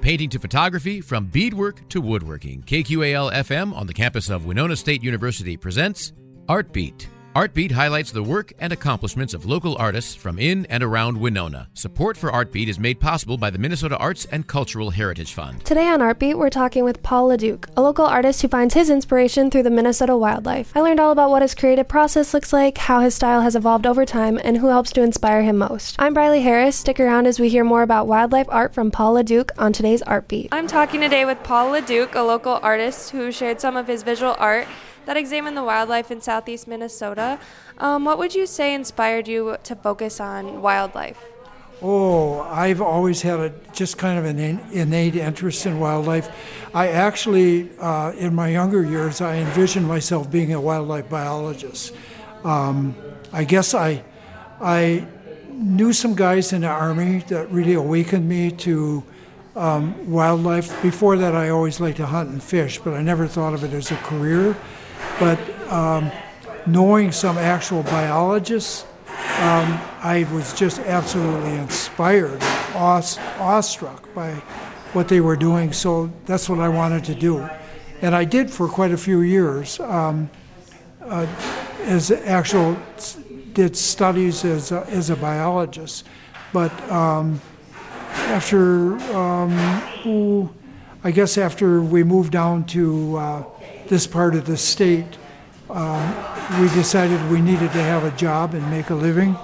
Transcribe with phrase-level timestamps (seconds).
[0.00, 5.02] Painting to photography, from beadwork to woodworking, KQAL FM on the campus of Winona State
[5.02, 6.12] University presents
[6.48, 7.08] Art Beat.
[7.36, 11.68] Artbeat highlights the work and accomplishments of local artists from in and around Winona.
[11.74, 15.62] Support for Artbeat is made possible by the Minnesota Arts and Cultural Heritage Fund.
[15.62, 19.50] Today on Artbeat, we're talking with Paul LeDuc, a local artist who finds his inspiration
[19.50, 20.74] through the Minnesota wildlife.
[20.74, 23.86] I learned all about what his creative process looks like, how his style has evolved
[23.86, 25.96] over time, and who helps to inspire him most.
[25.98, 26.76] I'm Briley Harris.
[26.76, 30.48] Stick around as we hear more about wildlife art from Paul LeDuc on today's Artbeat.
[30.50, 34.34] I'm talking today with Paul LeDuc, a local artist who shared some of his visual
[34.38, 34.66] art
[35.08, 37.40] that examine the wildlife in southeast Minnesota.
[37.78, 41.24] Um, what would you say inspired you to focus on wildlife?
[41.80, 44.38] Oh, I've always had a just kind of an
[44.70, 46.28] innate interest in wildlife.
[46.74, 51.94] I actually, uh, in my younger years, I envisioned myself being a wildlife biologist.
[52.44, 52.94] Um,
[53.32, 54.04] I guess I,
[54.60, 55.06] I
[55.50, 59.02] knew some guys in the army that really awakened me to
[59.56, 60.82] um, wildlife.
[60.82, 63.72] Before that, I always liked to hunt and fish, but I never thought of it
[63.72, 64.54] as a career.
[65.18, 65.38] But
[65.70, 66.10] um,
[66.66, 68.84] knowing some actual biologists,
[69.40, 72.42] um, I was just absolutely inspired,
[72.74, 74.34] awestruck by
[74.92, 75.72] what they were doing.
[75.72, 77.48] So that's what I wanted to do.
[78.00, 80.30] And I did for quite a few years um,
[81.02, 81.26] uh,
[81.82, 82.76] as actual,
[83.52, 86.04] did studies as a, as a biologist.
[86.52, 87.40] But um,
[88.28, 90.54] after, um, ooh,
[91.02, 93.44] I guess after we moved down to uh,
[93.88, 95.18] this part of the state,
[95.70, 96.14] um,
[96.60, 99.36] we decided we needed to have a job and make a living,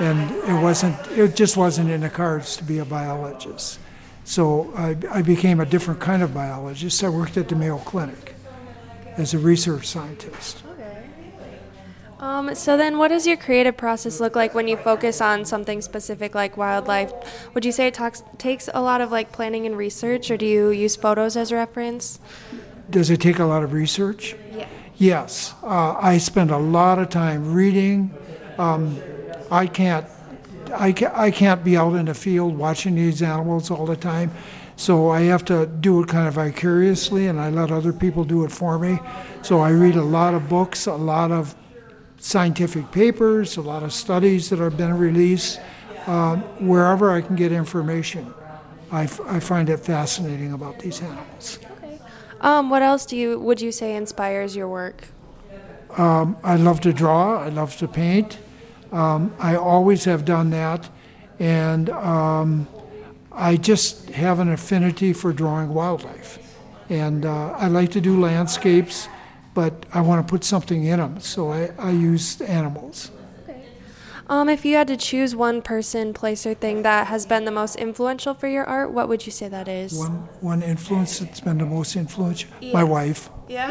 [0.00, 0.96] and it wasn't.
[1.12, 3.78] It just wasn't in the cards to be a biologist.
[4.24, 7.02] So I, I became a different kind of biologist.
[7.02, 8.34] I worked at the Mayo Clinic
[9.16, 10.62] as a research scientist.
[12.22, 15.82] Um, so then, what does your creative process look like when you focus on something
[15.82, 17.12] specific like wildlife?
[17.52, 20.46] Would you say it talks, takes a lot of like planning and research, or do
[20.46, 22.20] you use photos as reference?
[22.92, 24.36] Does it take a lot of research?
[24.54, 24.68] Yeah.
[24.96, 25.54] Yes.
[25.62, 28.14] Uh, I spend a lot of time reading.
[28.58, 28.98] Um,
[29.50, 30.06] I can't.
[30.74, 34.30] I, ca- I can't be out in the field watching these animals all the time.
[34.76, 38.44] So I have to do it kind of vicariously, and I let other people do
[38.44, 38.98] it for me.
[39.42, 41.54] So I read a lot of books, a lot of
[42.18, 45.60] scientific papers, a lot of studies that have been released.
[46.06, 48.32] Um, wherever I can get information,
[48.90, 51.58] I, f- I find it fascinating about these animals.
[52.42, 55.04] Um, what else do you would you say inspires your work?
[55.96, 57.40] Um, I love to draw.
[57.40, 58.38] I love to paint.
[58.90, 60.90] Um, I always have done that,
[61.38, 62.68] and um,
[63.30, 66.38] I just have an affinity for drawing wildlife.
[66.88, 69.08] And uh, I like to do landscapes,
[69.54, 73.10] but I want to put something in them, so I, I use animals.
[74.32, 77.50] Um, if you had to choose one person, place, or thing that has been the
[77.50, 79.92] most influential for your art, what would you say that is?
[79.92, 82.72] One one influence that's been the most influential, yeah.
[82.72, 83.28] my wife.
[83.46, 83.68] Yeah.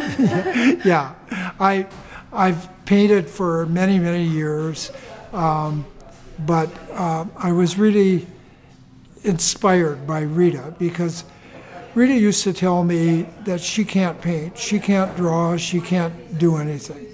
[0.86, 1.16] yeah,
[1.60, 1.88] I
[2.32, 4.92] I've painted for many many years,
[5.34, 5.84] um,
[6.46, 8.28] but uh, I was really
[9.24, 11.24] inspired by Rita because
[11.96, 16.58] Rita used to tell me that she can't paint, she can't draw, she can't do
[16.58, 17.08] anything,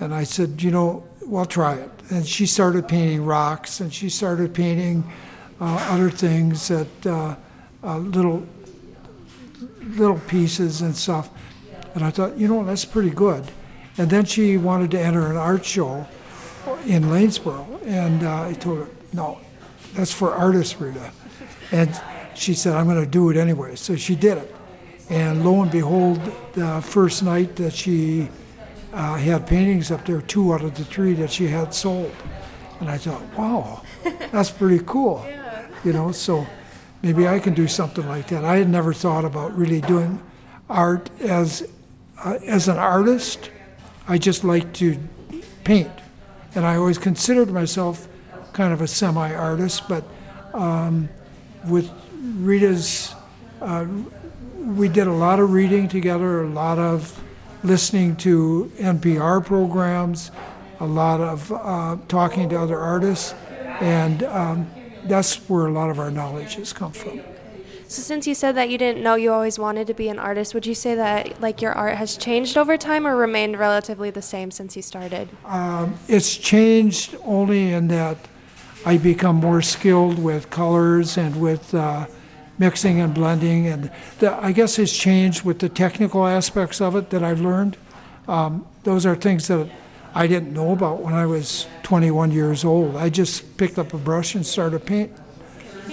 [0.00, 1.90] and I said, you know, well, try it.
[2.08, 5.04] And she started painting rocks and she started painting
[5.60, 7.36] uh, other things that uh,
[7.84, 8.46] uh, little
[9.96, 11.30] little pieces and stuff.
[11.94, 13.44] And i thought you know that's pretty good.
[13.98, 16.06] And then she wanted to enter an art show
[16.86, 19.38] in lanesboro and uh, i told her no
[19.94, 21.12] that's for artists rita.
[21.72, 22.00] And
[22.34, 23.76] she said i'm going to do it anyway.
[23.76, 24.54] So she did it.
[25.10, 26.20] And lo and behold
[26.54, 28.28] the first night that she
[28.92, 32.14] uh, had paintings up there, two out of the three that she had sold.
[32.80, 33.82] And I thought, wow,
[34.32, 35.24] that's pretty cool.
[35.26, 35.66] Yeah.
[35.84, 36.46] You know, so
[37.02, 38.44] maybe I can do something like that.
[38.44, 40.22] I had never thought about really doing
[40.68, 41.68] art as
[42.24, 43.50] uh, as an artist.
[44.08, 44.98] I just like to
[45.64, 45.92] paint,
[46.54, 48.08] and I always considered myself
[48.52, 49.88] kind of a semi-artist.
[49.88, 50.04] But
[50.54, 51.08] um,
[51.66, 53.14] with Rita's,
[53.60, 53.86] uh,
[54.56, 57.22] we did a lot of reading together, a lot of
[57.62, 60.30] listening to NPR programs,
[60.80, 63.34] a lot of uh, talking to other artists,
[63.80, 64.70] and um,
[65.04, 67.20] that's where a lot of our knowledge has come from.
[67.88, 70.52] So, since you said that you didn't know you always wanted to be an artist,
[70.52, 74.22] would you say that like your art has changed over time, or remained relatively the
[74.22, 75.28] same since you started?
[75.46, 78.18] Um, it's changed only in that
[78.84, 82.06] I become more skilled with colors and with uh,
[82.58, 87.10] mixing and blending, and the, I guess it's changed with the technical aspects of it
[87.10, 87.76] that I've learned.
[88.26, 89.70] Um, those are things that
[90.14, 92.96] I didn't know about when I was 21 years old.
[92.96, 95.16] I just picked up a brush and started painting,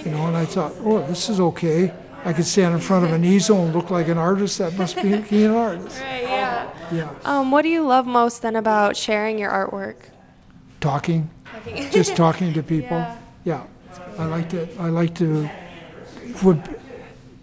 [0.04, 1.92] you know, and I thought, oh, this is okay.
[2.24, 4.58] I could stand in front of an easel and look like an artist.
[4.58, 6.00] That must be being an artist.
[6.02, 6.70] Right, yeah.
[6.92, 7.14] Yeah.
[7.24, 9.96] Um, what do you love most then about sharing your artwork?
[10.80, 11.30] Talking,
[11.90, 12.98] just talking to people.
[13.44, 13.62] Yeah.
[13.92, 14.02] Yeah.
[14.18, 15.48] I like to, I like to,
[16.42, 16.80] would,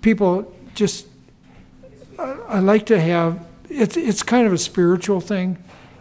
[0.02, 1.08] people just,
[2.18, 5.58] I, I like to have, it's, it's kind of a spiritual thing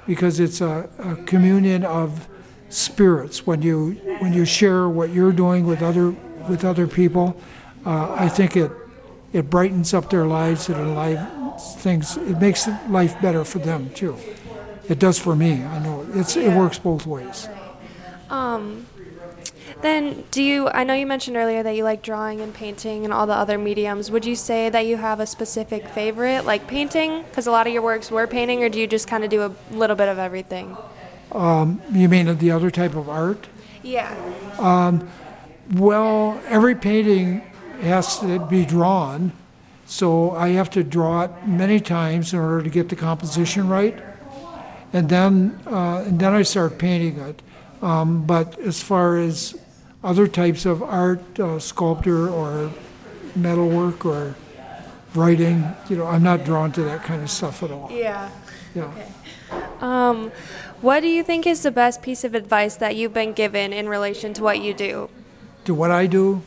[0.06, 2.29] because it's a, a communion of
[2.69, 3.46] spirits.
[3.46, 6.11] When you, when you share what you're doing with other,
[6.49, 7.40] with other people,
[7.87, 8.70] uh, I think it,
[9.32, 14.17] it brightens up their lives, it enlivens things, it makes life better for them too.
[14.88, 16.06] It does for me, I know.
[16.14, 17.49] It's, it works both ways.
[18.29, 18.87] Um,
[19.82, 20.69] then, do you?
[20.69, 23.58] I know you mentioned earlier that you like drawing and painting and all the other
[23.58, 24.11] mediums.
[24.11, 27.23] Would you say that you have a specific favorite, like painting?
[27.25, 29.43] Because a lot of your works were painting, or do you just kind of do
[29.43, 30.76] a little bit of everything?
[31.34, 33.49] You mean the other type of art?
[33.82, 34.14] Yeah.
[35.70, 37.40] Well, every painting
[37.81, 39.32] has to be drawn,
[39.87, 43.99] so I have to draw it many times in order to get the composition right,
[44.93, 47.40] and then uh, and then I start painting it.
[47.81, 49.56] Um, but as far as
[50.02, 52.70] other types of art, uh, sculpture or
[53.37, 54.34] metalwork or
[55.14, 57.90] writing, you know, I'm not drawn to that kind of stuff at all.
[57.90, 58.31] Yeah.
[58.75, 58.90] Yeah.
[59.81, 60.32] Um,
[60.81, 63.88] what do you think is the best piece of advice that you've been given in
[63.88, 65.10] relation to what you do?
[65.64, 66.43] to what I do,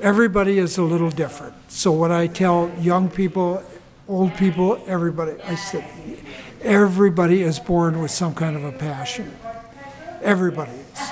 [0.00, 1.54] everybody is a little different.
[1.68, 3.62] So what I tell young people,
[4.08, 5.84] old people, everybody, I said,
[6.62, 9.34] everybody is born with some kind of a passion.
[10.22, 11.10] Everybody is.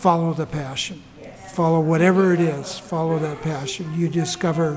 [0.00, 1.02] Follow the passion.
[1.48, 2.78] Follow whatever it is.
[2.78, 3.92] Follow that passion.
[3.94, 4.76] You discover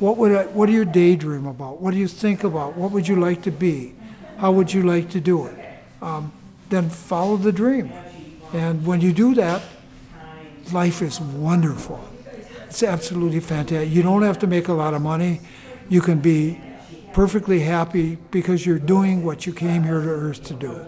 [0.00, 1.80] what would I, what do you daydream about?
[1.80, 2.76] What do you think about?
[2.76, 3.94] What would you like to be?
[4.38, 5.56] How would you like to do it?
[6.02, 6.32] Um,
[6.70, 7.92] then follow the dream.
[8.52, 9.62] And when you do that,
[10.72, 12.00] life is wonderful.
[12.66, 13.92] It's absolutely fantastic.
[13.92, 15.40] You don't have to make a lot of money.
[15.88, 16.60] You can be
[17.12, 20.84] perfectly happy because you're doing what you came here to earth to do.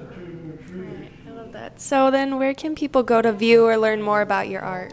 [1.80, 2.10] I love that.
[2.10, 4.92] So then, where can people go to view or learn more about your art?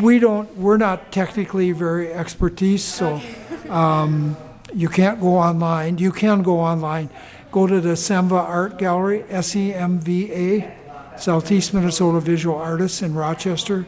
[0.00, 0.56] We don't.
[0.56, 3.20] We're not technically very expertise, so
[3.68, 4.36] um,
[4.72, 5.98] you can't go online.
[5.98, 7.10] You can go online.
[7.52, 10.74] Go to the Semva Art Gallery, S E M V A,
[11.16, 13.86] Southeast Minnesota Visual Artists in Rochester.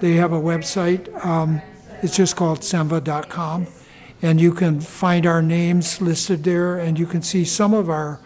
[0.00, 1.08] They have a website.
[1.24, 1.62] Um,
[2.02, 3.68] it's just called semva.com.
[4.22, 8.20] And you can find our names listed there, and you can see some of our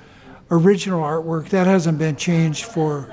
[0.51, 1.49] original artwork.
[1.51, 3.11] That hasn't been changed for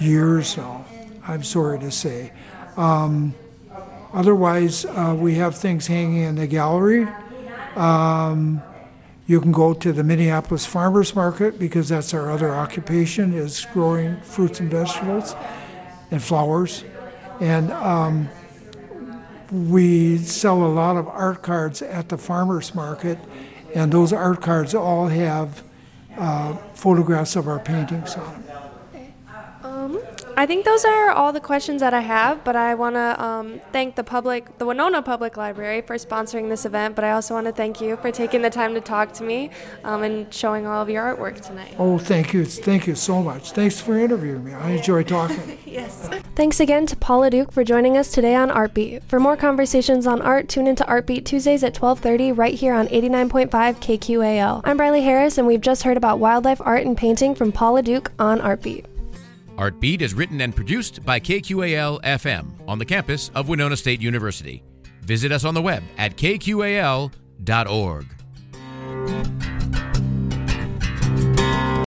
[0.00, 0.84] years now,
[1.26, 2.32] I'm sorry to say.
[2.76, 3.34] Um,
[4.12, 7.06] otherwise, uh, we have things hanging in the gallery.
[7.76, 8.62] Um,
[9.26, 14.20] you can go to the Minneapolis Farmers Market because that's our other occupation is growing
[14.22, 15.36] fruits and vegetables
[16.10, 16.82] and flowers.
[17.38, 18.28] And um,
[19.52, 23.18] we sell a lot of art cards at the farmers market,
[23.74, 25.62] and those art cards all have
[26.20, 28.59] uh, photographs of our paintings on them.
[30.40, 33.60] I think those are all the questions that I have, but I want to um,
[33.72, 36.96] thank the public, the Winona Public Library, for sponsoring this event.
[36.96, 39.50] But I also want to thank you for taking the time to talk to me
[39.84, 41.74] um, and showing all of your artwork tonight.
[41.78, 43.52] Oh, thank you, thank you so much.
[43.52, 44.54] Thanks for interviewing me.
[44.54, 45.58] I enjoy talking.
[45.70, 46.08] Yes.
[46.34, 49.04] Thanks again to Paul LeDuc for joining us today on Artbeat.
[49.04, 53.48] For more conversations on art, tune into Artbeat Tuesdays at 12:30 right here on 89.5
[53.78, 54.62] KQAL.
[54.64, 58.08] I'm Briley Harris and we've just heard about wildlife art and painting from Paul LeDuc
[58.18, 58.86] on Artbeat.
[59.60, 64.62] Artbeat is written and produced by KQAL FM on the campus of Winona State University.
[65.02, 67.10] Visit us on the web at kqal.org.